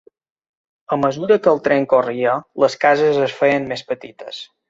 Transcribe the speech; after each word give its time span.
A 0.95 0.97
mesura 1.01 1.37
que 1.47 1.51
el 1.51 1.61
tren 1.67 1.85
corria, 1.91 2.33
les 2.65 2.79
cases 2.87 3.23
es 3.27 3.39
feien 3.43 3.71
més 3.75 3.87
petites. 3.93 4.43